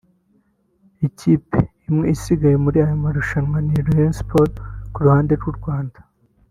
Ikipe 1.07 1.59
imwe 1.87 2.05
isigaye 2.15 2.55
muri 2.63 2.77
aya 2.83 2.95
marushanwa 3.03 3.57
ni 3.65 3.75
Rayon 3.85 4.13
Sports 4.21 4.57
ku 4.93 4.97
ruhande 5.05 5.31
rw’u 5.39 5.55
Rwanda 5.59 5.99